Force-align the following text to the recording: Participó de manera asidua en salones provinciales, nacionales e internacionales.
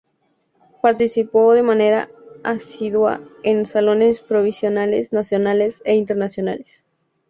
Participó 0.81 1.53
de 1.53 1.61
manera 1.61 2.09
asidua 2.43 3.21
en 3.43 3.67
salones 3.67 4.21
provinciales, 4.23 5.13
nacionales 5.13 5.83
e 5.85 5.95
internacionales. 5.95 6.83